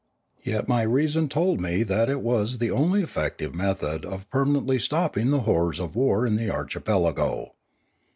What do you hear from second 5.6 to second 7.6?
of war in the archipelago.